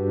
[0.00, 0.06] は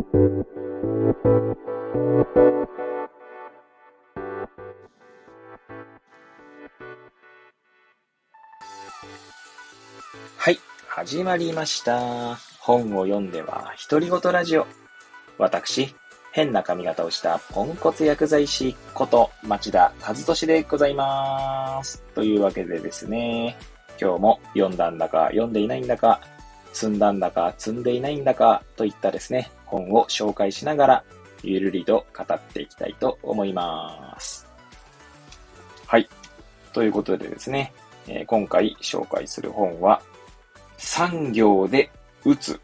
[10.51, 12.35] い、始まりました。
[12.59, 14.67] 本を読んでは独り言ラジオ。
[15.39, 15.95] 私、
[16.33, 22.03] 変な髪型をしたポンコツ薬剤師こと町田和俊でございます。
[22.13, 23.57] というわけでですね、
[23.99, 26.21] 今日も読んだんだか読んでいないんだか、
[26.73, 31.03] 積んだんだか積んでいないんだかといったですね、本を紹介しながら
[31.43, 34.47] ゆるりと語っていきたいと思います。
[35.85, 36.09] はい。
[36.73, 37.73] ということでですね、
[38.07, 40.01] えー、今回紹介する本は、
[40.77, 41.89] 産業で
[42.25, 42.59] 打つ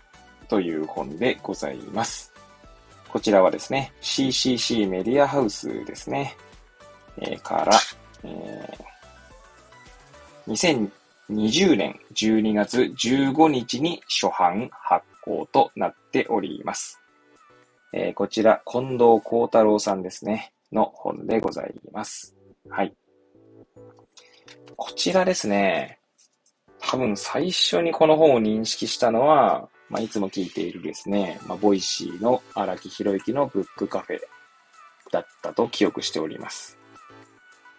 [0.47, 2.33] という本でございます。
[3.09, 6.35] こちらはですね、CCC メディアハウスですね、
[7.17, 7.79] えー、から、
[8.23, 10.89] えー、
[11.29, 17.01] 2020年12月15日に初版発行となっております。
[17.93, 22.35] えー、こちら、近藤康太郎さんですね、の本でございます。
[22.69, 22.93] はい。
[24.75, 25.99] こちらですね、
[26.79, 34.19] 多分最初にこの本を認識したのは、まあ、いつも聞いているですね、まあ、 Voicy の荒木博之のブックカフェ
[35.11, 36.77] だったと記憶しております。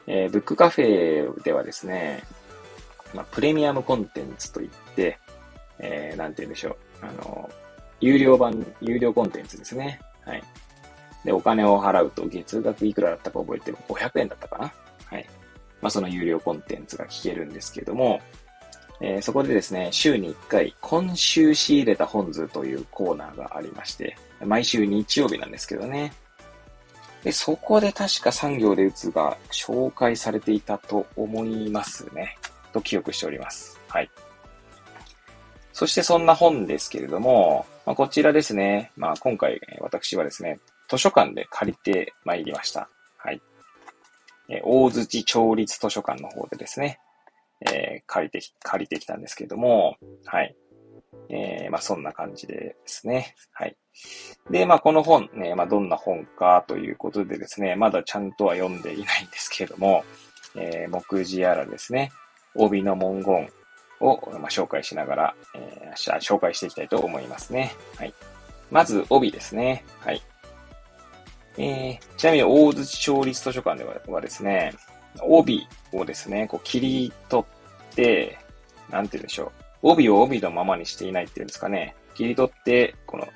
[0.06, 2.22] えー、ブックカフェではですね、
[3.14, 5.19] まあ、プレミアムコンテンツといって、
[5.78, 6.77] えー、なんて言うんでしょう。
[7.00, 7.48] あの、
[8.00, 10.00] 有料版、有料コンテンツですね。
[10.25, 10.42] はい。
[11.25, 14.72] で、お金を払うと月額いくらだったか覚えてる500円だったかな
[15.06, 15.27] はい。
[15.80, 18.20] まあ、その有料コンテンツが聞けるんですけども、
[19.00, 26.12] えー、そこでですね、週に1回、今週仕入れた本図というコーナーがありまして、毎週日曜日なんですけどね。
[27.22, 32.38] で、そこで確か産業で打つが紹介されていたと思いますね。
[32.72, 33.81] と記憶しております。
[33.88, 34.10] はい。
[35.77, 38.92] そしてそんな本ですけれども、まあ、こちらですね。
[38.96, 42.88] まあ今回私はですね、図書館で借りて参りました。
[43.19, 43.42] はい。
[44.48, 46.98] え大槌町立図書館の方でですね、
[47.60, 50.56] えー、借りてき、借りてきたんですけれども、はい。
[51.28, 53.34] えー、まあ、そんな感じですね。
[53.53, 53.76] はい。
[54.50, 60.04] で、まあ、この本ね、まあ、どんな本かということでですね、まだちゃんとは読んでいないんですけれども、
[60.54, 62.12] えー、目次やらですね、
[62.54, 63.50] 帯の文言
[64.01, 67.75] を、ま、紹介しながら、えー、紹介していきたいと思いますね。
[67.97, 68.15] はい。
[68.71, 69.84] まず、帯ですね。
[70.01, 70.23] はい。
[71.59, 74.75] えー、ちなみに、大槌町立図書館でははですね、
[75.23, 77.45] 帯をですね、こう切り取
[77.93, 78.39] って、
[78.91, 79.53] なんて言うんでしょ
[79.83, 79.91] う。
[79.91, 81.95] 帯を帯のままにしていないっていうんですかね。
[82.15, 83.28] 切り取って、この、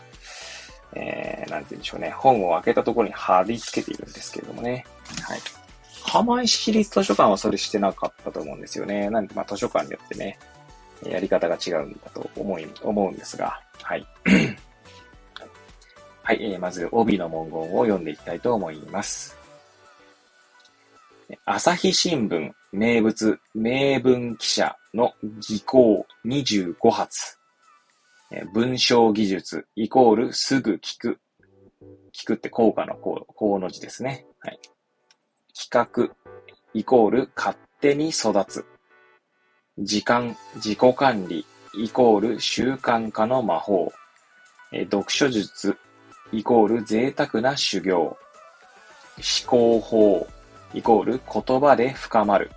[0.93, 2.11] えー、なんて言うんでしょうね。
[2.11, 4.85] 本を開けたところに貼り付けているんですけれどもね。
[5.23, 5.41] はい。
[6.11, 9.09] 釜石市立図書館はそれしてなかったと思うんですよね。
[9.11, 10.37] なんで、まあ図書館によってね、
[11.05, 14.05] やり方が違うんだと思い、思うんですが、はい。
[16.25, 19.39] はい、えー、まず帯の文言を読んでいきたいと思います。
[21.45, 27.39] 朝日新聞名物名文記者の技巧25発。
[28.53, 31.21] 文章技術イコールすぐ聞く。
[32.13, 34.27] 聞くって効果の効、の字ですね。
[34.41, 34.59] はい。
[35.53, 36.15] 企画
[36.75, 38.65] イコール勝手に育つ。
[39.79, 43.93] 時間、自己管理イコール習慣化の魔法。
[44.73, 45.77] え読書術
[46.33, 48.01] イコール贅沢な修行。
[48.01, 48.17] 思
[49.47, 50.29] 考法
[50.75, 52.51] イコール言葉で深まる。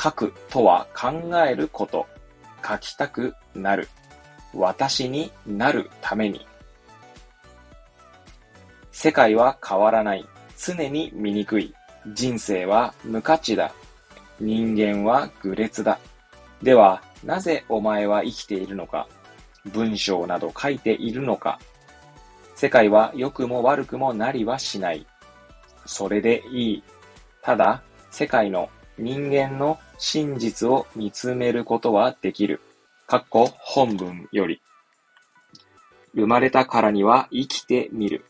[0.00, 1.10] 書くとは考
[1.46, 2.06] えること。
[2.66, 3.88] 書きたくなる。
[4.54, 6.46] 私になるために。
[8.92, 10.24] 世界は変わらない。
[10.58, 11.74] 常に醜い。
[12.08, 13.72] 人生は無価値だ。
[14.40, 15.98] 人間は愚劣だ。
[16.62, 19.08] では、なぜお前は生きているのか？
[19.66, 21.60] 文章など書いているのか？
[22.56, 25.06] 世界は良くも悪くもなりはしない。
[25.86, 26.82] それでいい。
[27.42, 28.68] ただ、世界の
[28.98, 32.60] 人間の真実を見つめることはできる。
[33.06, 34.60] かっこ本文より。
[36.14, 38.24] 生まれたからには生きてみる。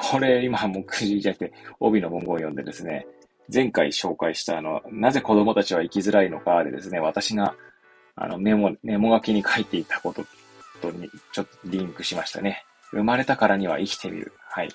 [0.00, 3.06] これ今もうくじじゃなくて帯の文言を読んでですね、
[3.52, 7.56] 前回紹介したあの、なぜ子供たちは生きづらいのかでですね、私が
[8.14, 10.24] あのメモ、メモ書きに書いていたこと
[10.80, 12.64] とにちょっとリンクしましたね。
[12.92, 14.32] 生まれたからには生きてみる。
[14.48, 14.68] はい。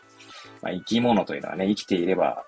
[0.61, 2.43] まあ、生き物というのはね、生きていれば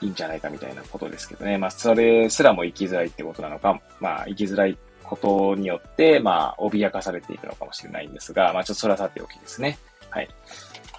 [0.00, 1.58] いいんじゃないかみたいなことですけどね。
[1.58, 9.78] まあ、それすらも生きづらいってことなのか、まあ、生きづらいことによって、まあ、脅かされているのかもしれないんですが、まあ、ちょっとそれはさておきですね。
[10.10, 10.28] はい。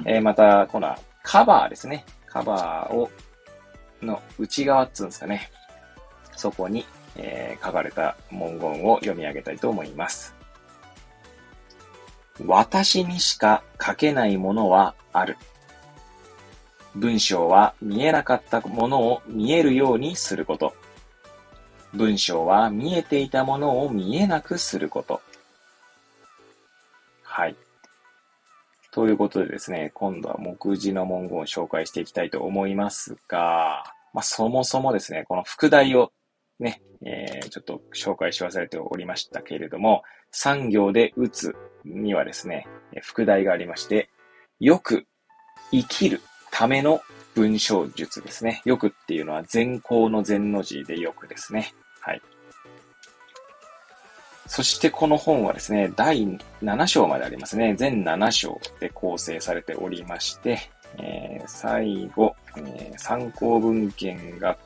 [0.06, 2.06] えー、また、このカバーですね。
[2.26, 3.10] カバーを、
[4.02, 5.52] の内側っつうんですかね。
[6.36, 6.86] そこに、
[7.16, 10.36] えー、書かれた文言を読み上げたいと思います。
[12.46, 15.38] 私にしか書けないものはある。
[16.96, 20.76] 文章は見えなかったものを見えるようにすること。
[21.94, 25.22] 文章は見えていたものを見えなくすること。
[27.24, 27.56] はい。
[28.92, 36.12] ということでですね、今度は目次の文言を紹介していきたいと思いますが、まあ、そもそもですね、この副題を
[36.60, 41.56] ね、えー、ちょっと紹介し忘れておりましたけれども、産業で打つ
[41.86, 42.68] にはですね、
[43.02, 44.10] 副題がありまして、
[44.60, 45.06] よく
[45.72, 47.02] 生きるための
[47.36, 48.62] 文章術ですね。
[48.66, 51.74] よくっていうのは善行の善の字でよくですね。
[52.02, 52.22] はい。
[54.48, 56.26] そしてこの本はですね、第
[56.64, 57.76] 7章までありますね。
[57.76, 60.60] 全7章で構成されておりまして、
[60.98, 64.58] えー、最後、えー、参考文献が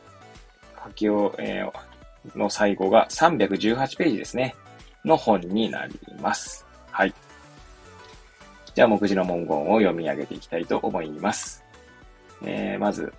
[0.84, 4.56] 書きを、えー、の最後が318ページですね。
[5.04, 6.66] の本になります。
[6.92, 7.14] はい。
[8.76, 11.64] じゃあ、目次の文言を読み上げていきたいと思います。
[12.44, 13.12] えー、まず、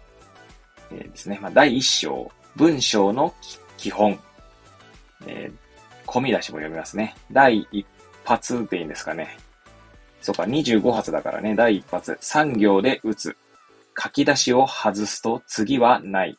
[0.92, 3.34] えー、ですね、まあ、第1章、文章の
[3.76, 4.18] 基本。
[5.26, 5.61] えー、
[6.12, 7.14] 込み出しも読みますね。
[7.32, 7.86] 第1
[8.26, 9.38] 発でいいんですかね。
[10.20, 13.34] そうか、25発だからね、第1発、3行で打つ。
[13.98, 16.38] 書き出しを外すと次はない。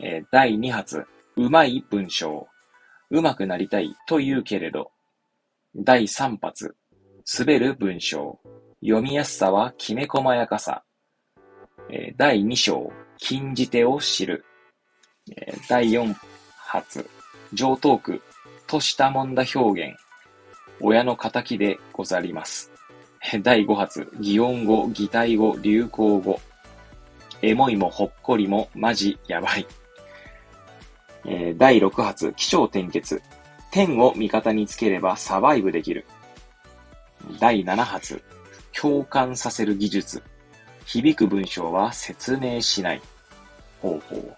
[0.00, 1.06] えー、第2発、
[1.36, 2.48] うまい文章。
[3.10, 4.90] うまくなりたいと言うけれど。
[5.76, 6.74] 第3発、
[7.38, 8.40] 滑る文章。
[8.80, 10.82] 読みやすさはきめ細やかさ。
[11.90, 14.44] えー、第2章、禁じ手を知る。
[15.30, 16.12] えー、第4
[16.56, 17.08] 発、
[17.52, 18.20] 上等句
[18.66, 19.98] としたもんだ表現。
[20.80, 22.72] 親の仇でござります。
[23.42, 26.40] 第5発、擬音語、擬態語、流行語。
[27.42, 29.66] エモいもほっこりもマジやばい。
[31.24, 33.22] えー、第6発、気象転結。
[33.70, 36.06] 天を味方につければサバイブできる。
[37.40, 38.22] 第7発、
[38.72, 40.22] 共感させる技術。
[40.86, 43.02] 響く文章は説明しない。
[43.82, 44.36] ほうほう。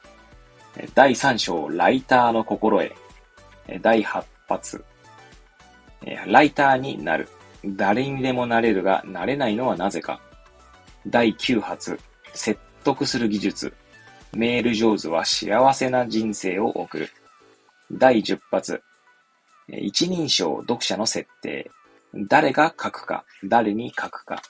[0.95, 3.08] 第3章、ライターの心得。
[3.82, 4.85] 第8発、
[6.26, 7.29] ライターになる。
[7.65, 10.20] 誰にでもなれるが、なれないのはなぜか。
[11.06, 11.99] 第9発、
[12.32, 13.75] 説得する技術。
[14.32, 17.09] メール上手は幸せな人生を送る。
[17.91, 18.82] 第10発、
[19.69, 21.71] 一人称読者の設定。
[22.14, 24.43] 誰が書くか、誰に書くか。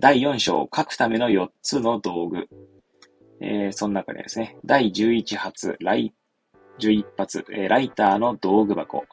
[0.00, 2.48] 第4章、書くための4つの道具。
[3.40, 6.12] えー、その中でですね、第11発、ライ、
[6.78, 9.04] 11発、えー、ライターの道具箱。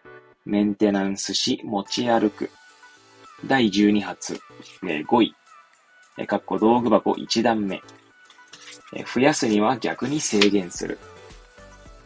[0.46, 2.50] メンテナンスし持ち歩く。
[3.46, 4.40] 第12発、
[4.84, 5.36] えー、5位。
[6.18, 7.82] えー、かっこ道具箱1段目。
[8.94, 11.00] えー、増やすには逆に制限する。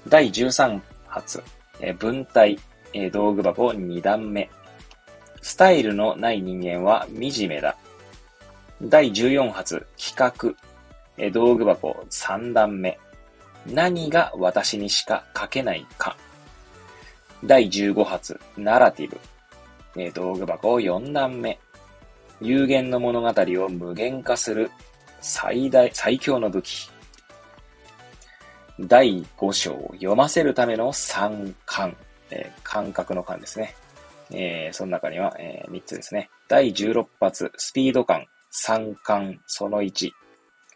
[0.07, 1.43] 第13発、
[1.81, 2.57] えー、文体、
[2.93, 4.49] えー、道具箱2段目。
[5.41, 7.77] スタイルのない人間は惨めだ。
[8.81, 10.55] 第14発、企画、
[11.17, 12.97] え道具箱3段目。
[13.71, 16.15] 何が私にしか書けないか。
[17.43, 19.19] 第15発、ナラティブ、
[19.95, 21.59] え道具箱4段目。
[22.41, 24.71] 有限の物語を無限化する
[25.19, 26.89] 最大、最強の武器。
[28.79, 31.95] 第5章、読ませるための三感、
[32.31, 33.75] えー、感覚の感ですね。
[34.31, 36.29] えー、その中には、えー、3つですね。
[36.47, 40.11] 第16発、スピード感、三冠その1、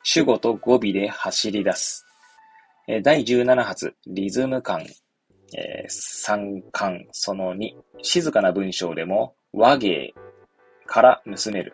[0.04, 2.06] 主語と語尾で走り出す。
[2.88, 4.82] え第17発、リズム感、
[5.56, 7.72] えー、三冠その2、
[8.02, 10.14] 静かな文章でも和芸
[10.86, 11.74] から盗める。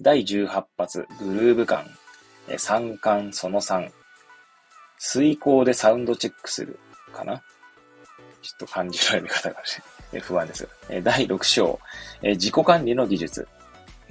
[0.00, 1.86] 第18発、グルーヴ感、
[2.48, 3.90] えー、三冠その3、
[4.98, 6.78] 遂行でサウンドチェックする
[7.12, 7.42] かな
[8.42, 9.56] ちょっと漢字の読み方が
[10.20, 10.68] 不安です。
[11.02, 11.80] 第6章、
[12.22, 13.48] 自己管理の技術。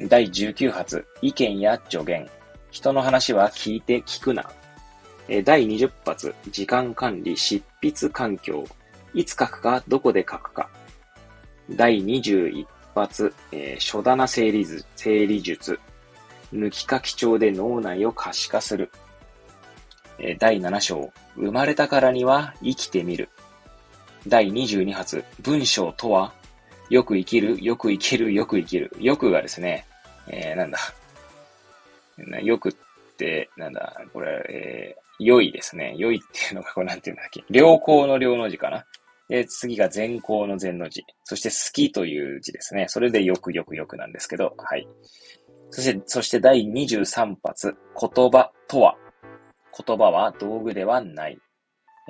[0.09, 2.27] 第19発、意見や助言。
[2.71, 4.49] 人の話は聞いて聞くな。
[5.27, 8.65] 第20発、時間管理、執筆環境。
[9.13, 10.69] いつ書くか、どこで書くか。
[11.69, 15.79] 第21発、えー、書棚整理図整理術。
[16.53, 18.91] 抜き書き帳で脳内を可視化する。
[20.19, 23.29] え第7章、生まれたからには生きてみる。
[24.27, 26.33] 第22発、文章とは
[26.89, 28.91] よく生きる、よく生きる、よく生きる。
[28.99, 29.85] よくがですね、
[30.27, 30.79] えー、なんだ。
[32.41, 32.75] よくっ、
[33.57, 35.95] なんだ、これ、えー、良いですね。
[35.97, 37.43] 良いっていうのが、これなんていうんだっけ。
[37.49, 38.85] 良好の良の字かな。
[39.29, 41.03] で、次が善行の善の字。
[41.23, 42.87] そして好きという字ですね。
[42.87, 44.87] それでよくよくよくなんですけど、はい。
[45.71, 48.95] そして、そして第23発、言葉とは。
[49.85, 51.39] 言葉は道具ではない。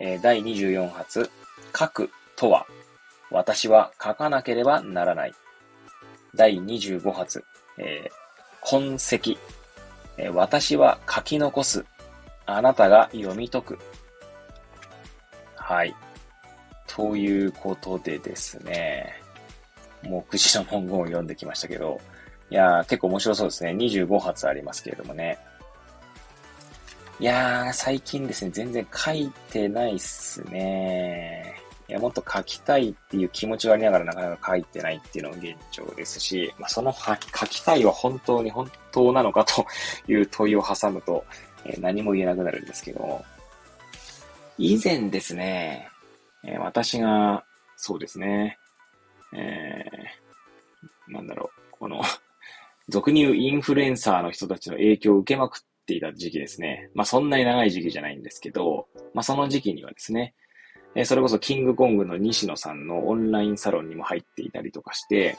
[0.01, 1.29] えー、第24発、
[1.77, 2.65] 書くとは。
[3.32, 5.34] 私は書かなければならない。
[6.36, 7.43] 第25発、
[7.77, 8.12] えー、
[8.62, 9.39] 痕跡、
[10.34, 11.86] 私は書き残す。
[12.46, 13.79] あなたが読み解く。
[15.55, 15.96] はい。
[16.88, 19.22] ということでですね、
[20.03, 22.00] 目次の文言を読んできましたけど、
[22.51, 23.72] いやー、結構面白そうですね。
[23.72, 25.39] 25発ありますけれどもね。
[27.20, 31.62] いやー、最近ですね、全然書いてないっすね。
[31.90, 37.16] いや、もっと書きたいっていう気持ちがありながらなかなか書いてないっていうのが現状ですし、まあ、その書
[37.48, 39.66] きたいは本当に本当なのかと
[40.08, 41.25] いう問いを挟むと、
[41.66, 43.24] え、何も言えなくなるんですけど、
[44.58, 45.90] 以前ですね、
[46.46, 47.44] え、私が、
[47.75, 48.58] そうですね、
[49.34, 52.02] えー、なんだろう、この
[52.90, 56.90] 俗に言うインフルエンサーの人たちの影響を受けまくっていた時期ですね。
[56.94, 60.34] まあそんなに長い時期じゃないんですけど、まあその時期にはですね、
[60.95, 65.38] えそれこそキングコングの西野さんのオンラインサロンにも入っていたりとかして、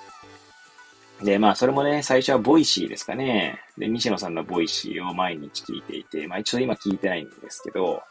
[1.23, 3.61] で、まあ、それもね、最初は Voicyですかね。
[3.79, 8.03] で、西野さんの Voicy を毎日聞いていて、まあ、一応今聞いてないんですけど、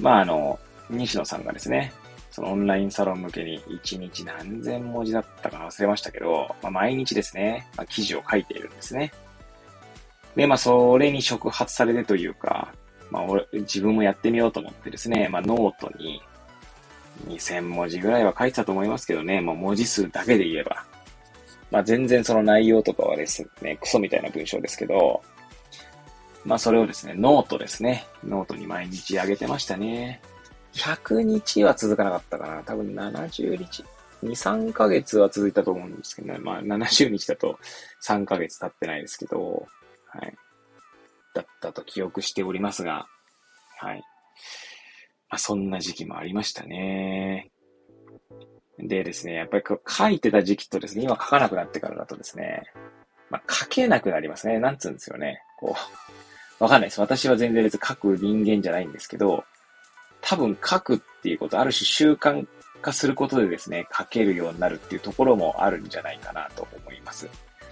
[0.00, 1.92] まあ、あの、西野さんがですね、
[2.30, 9.12] そのオンラインサロン向けに1日何千文字だったか忘れましたけど、まあ、毎日ですね、まあ、記事を書いているんですね。
[10.34, 12.72] で、まあ、それに触発されてというか、
[13.10, 16.20] まあ、俺、自分もやってみようと思ってですね、まあ、ノートに
[17.28, 20.84] 2000文字ぐらいは書いてたと思いますけどね、まあ、文字数だけで言えば。
[21.70, 25.22] まあ、全然その内容とかはですね、クソみたいな文章ですけど、
[26.44, 28.06] まあ、それをですね、ノートですね。
[28.22, 30.20] ノートに毎日上げてましたね。
[30.74, 32.62] 100日は続かなかったかな。
[32.62, 33.84] 多分70日。
[34.22, 36.38] 2、3ヶ月は続いたと思うんですけどね。
[36.38, 37.58] まあ、70日だと
[38.02, 39.66] 3ヶ月経ってないですけど、
[40.06, 40.36] はい。
[41.34, 43.06] だったと記憶しておりますが、
[43.78, 43.98] はい。
[45.28, 47.50] まあ、そんな時期もありましたね。
[48.78, 52.62] でですね、やっぱり書いてた時期とですね、今書かなくなってからだとですね、
[53.30, 54.58] まあ、書けなくなりますね。
[54.58, 55.42] なんつうんですよね。
[55.58, 55.76] こ
[56.60, 57.00] う、わかんないです。
[57.00, 59.44] 私は全然別に書く人間じゃないんですけど、
[60.20, 62.46] 多分書くっていうこと、ある種習慣
[62.80, 67.28] 化することでですね、書けるようになるっていうところもあるんじゃないかなと思います。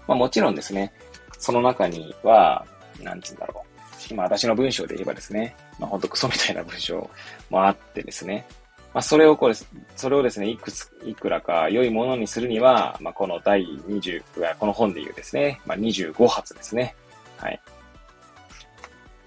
[0.07, 0.92] まあもちろんですね、
[1.38, 2.66] その中には、
[3.02, 3.73] なんつうんだろう。
[4.11, 7.09] 今私の文章で言えばですね、まあほんとクソみたいな文章
[7.50, 8.47] もあってですね、
[8.94, 9.54] まあそれをこれ、
[9.97, 16.94] それをですね、いくつ、いくらか良いものにするには、まあこの第20、この本で言うですね、まあ25発ですね。
[17.38, 17.61] はい。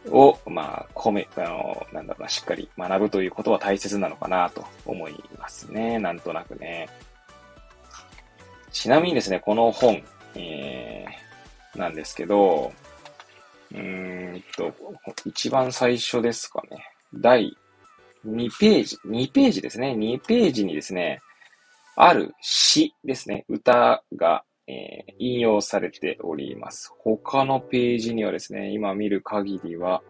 [0.09, 5.99] を、まあ、込め、あの、なんだろうな、しっかり学ぶということは大切なのかなと思いますね。
[5.99, 6.87] なんとなくね。
[8.71, 10.03] ちなみにですね、この本、
[10.35, 12.71] えー、なんですけど、
[13.75, 14.73] うーんと、
[15.25, 16.77] 一番最初ですかね。
[17.13, 17.55] 第
[18.25, 19.93] 2ページ、2ページですね。
[19.97, 21.21] 2ページにですね、
[21.95, 23.45] ある詩ですね。
[23.47, 26.91] 歌が、えー、引用されております。
[26.99, 30.01] 他のページにはですね、今見る限りは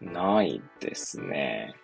[0.00, 1.74] ないですね。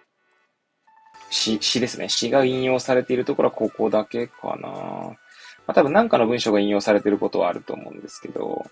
[1.30, 2.08] 詩、詩ですね。
[2.08, 4.68] 詩が引用されているところはここだけかな。
[4.68, 8.64] まあ、多分何かの文章が引用されていることはあると思うんですけど、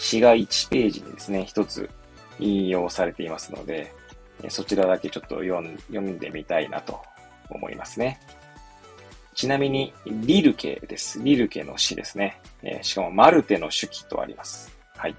[0.00, 1.88] 詩が1ページにですね、一つ
[2.38, 3.92] 引用されていますので、
[4.48, 6.98] そちらだけちょっと読ん読んでみたいなと
[7.50, 8.18] 思いますね。
[9.34, 11.22] ちなみに、リルケです。
[11.22, 12.40] リルケの詩ですね。
[12.62, 14.74] え、しかも、マルテの手記とあります。
[14.96, 15.14] はい。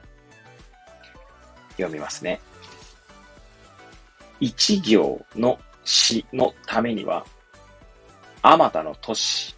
[1.78, 2.42] 読みますね。
[4.40, 7.24] 一行の詩のためには、
[8.42, 9.56] あまたの都市、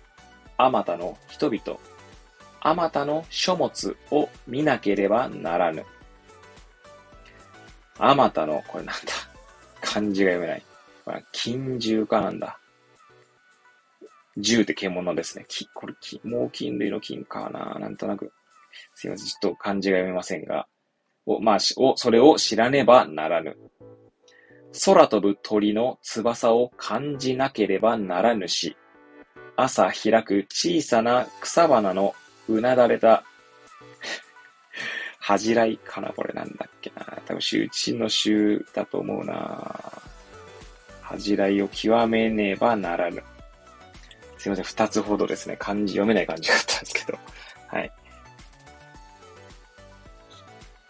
[0.58, 1.80] あまたの人々、
[2.66, 5.86] あまたの書物を見なければならぬ。
[8.00, 9.12] あまたの、これなんだ。
[9.82, 10.64] 漢字が読めない。
[11.04, 12.58] これ金獣かなんだ。
[14.38, 15.46] 銃って獣ですね。
[15.50, 18.32] き、これ、き、猛禽類の金かななんとなく。
[18.96, 19.28] すいません。
[19.28, 20.66] ちょっと漢字が読めませんが。
[21.26, 23.58] を、まあ、を、それを知らねばならぬ。
[24.86, 28.78] 空飛ぶ鳥の翼を感じなければならぬし、
[29.58, 32.16] 朝開く小さな草花の
[32.48, 33.24] うなだれた
[35.20, 40.02] 恥じらいかなこれなんだっけな多分、周知の週だと思うな
[41.02, 43.24] 恥じらいを極めねばならぬ。
[44.38, 47.18] すいません、二つほどですね、漢字読めない感じだったんですけど。
[47.68, 47.92] はい。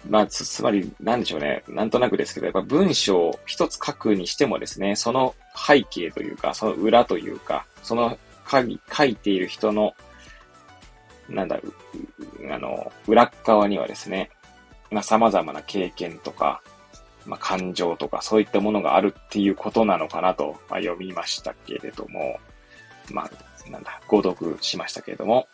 [0.10, 1.64] まあ、つ、つまり、なんでしょうね。
[1.68, 8.18] なんとなくですけど、やっぱ文章を一つ書くにしてもですね、その背景というか、その裏というか、その
[8.50, 9.94] 書いている人の
[11.30, 11.60] なんだ、
[12.52, 14.30] あの、裏側にはですね、
[14.92, 16.62] まあ、様々な経験とか、
[17.26, 22.40] まあ、感情とか、そういったものがあるっていうことなのかなと、まあ、読みましたけれども、
[23.12, 25.48] まあ、なんだ、誤読しましたけれども、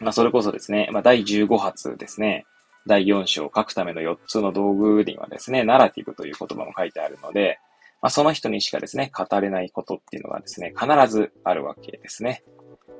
[0.00, 2.46] まあ、それこそですね、まあ、第15発ですね、
[2.86, 7.58] 第4章を書くための4つの道具にはですね、ナラティブという言葉も書いてあるので、
[8.02, 12.44] まあ、その人にしかですね、語れないことっていうのがですね、必ずあるわけですね。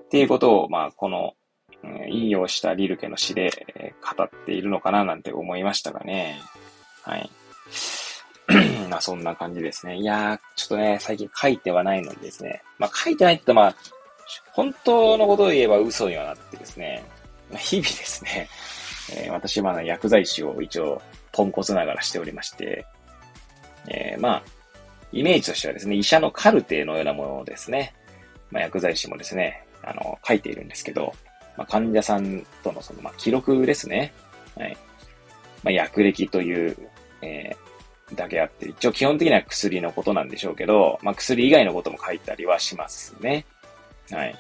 [0.07, 1.35] っていうことを、まあ、この、
[2.09, 6.41] 引用したリルケの詩で、語っているのかななんて思いましたがね。
[7.03, 7.31] はい。
[8.91, 9.97] まあそんな感じですね。
[9.97, 12.63] いやー、ちょっとね、最近書いてはないのにですね。
[12.79, 13.77] まあ書いてないってまあ、
[14.53, 17.05] 本当のことを言えば嘘にはなってですね。
[17.51, 18.49] まあ、日々ですね、
[19.13, 22.87] えー、私はまだ薬剤師を一応ポンコツながらしておりまして、
[23.89, 24.43] えー、まあ、
[25.13, 27.95] イメージとしてはですね、医者のカルテのようなものをですね。
[28.51, 31.13] まあ、薬剤師もですね、あの、書いているんですけど、
[31.57, 34.13] まあ、患者さんとのその、まあ、記録ですね。
[34.57, 34.77] はい。
[35.63, 36.77] まあ、薬歴という、
[37.23, 43.47] えー、だけあって、一応基本的には薬のことなんでしょうけど、まあ、薬以外のことも書いたりはしますね。
[44.11, 44.37] はい。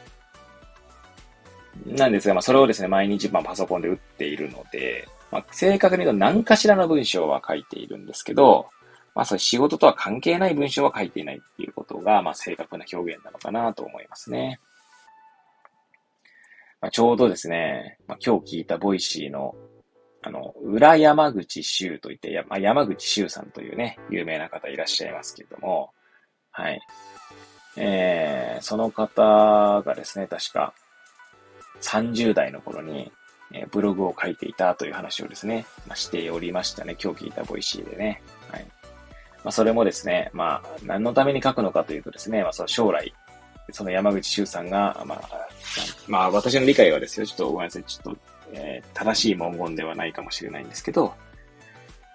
[1.86, 8.68] なんですが、まあ、それをですね、毎日、ま、パソコンで打っているので、まあ、正確に言うと何かしらの文章は書いているんですけど、
[9.14, 14.60] まあ、そ仕事とは関係ない文章は書いていないっていうことが、まあ、正確な表現なのかなと思いますね。
[16.84, 19.54] まあ、ちょうどですね、まあ、今日聞いた Voicyの
[20.20, 25.92] あの、裏山口周といって、まあ、山口周さんというね、有名な方いらっしゃいますけれども、
[26.50, 26.80] はい。
[27.78, 30.74] えー、その方がですね、確か
[31.80, 33.10] 30代の頃に、
[33.54, 36.98] えー、ブログを書いていたという話をですね、まあ、しておりましたね。
[37.02, 38.22] 今日聞いた Voicy でね。
[38.50, 38.66] はい。
[39.42, 43.14] まあ、それもですね、まあ、何のために書くのかというとですね、まあ、その将来、
[43.72, 45.20] その山口周さんが、まあ、
[46.06, 48.18] まあ、私の理解はですよ、ちょっとごめんなさい、ちょっと
[48.54, 51.14] えー、正しい文言ではないかもしれないんですけど、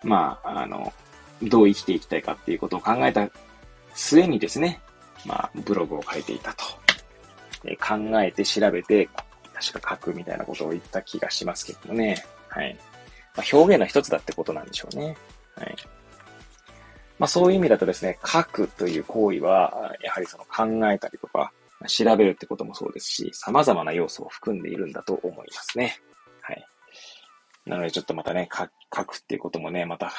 [0.04, 0.94] まあ、あの、
[1.44, 3.30] どう生きていきたいかっていうことを考えた
[3.94, 4.82] 末にですね、
[5.26, 6.64] まあ、ブログを書いていたと。
[7.66, 9.10] えー、考えて調べて、
[9.54, 12.24] 確か書くみたいなことを言った気がしますけどね。
[12.48, 12.78] はい。
[13.36, 15.18] まあ、表現の一つだってことなんでしょうね。
[15.56, 15.76] はい。
[17.20, 21.52] まあそういう意味だとですね、書くという行為は、やはりその考えたりとか、
[21.88, 25.98] 調べるってこともそうですし、様々な要素を含んでいるんだと思いますね。
[26.42, 26.66] はい。
[27.66, 30.12] なのでちょっとまたね、書くっていうこともね、また、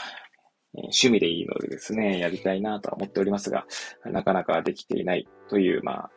[0.72, 3.66] 趣味でいいのでですね、やりたいなとは思っておりますが、
[4.04, 6.10] なかなかできていないという、まあ、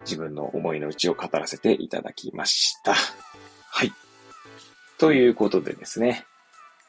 [0.00, 2.94] 自分の思いの内を語らせていただきました。
[2.94, 3.92] はい。
[4.98, 6.24] ということでですね、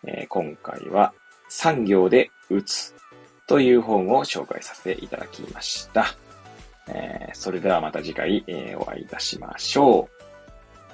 [0.08, 1.13] えー、今回は
[1.50, 2.96] 産業で打つ
[3.48, 6.06] という本を紹介させていただきました。
[6.88, 10.24] えー、それではまた次回、えー、お会いいたしましょう。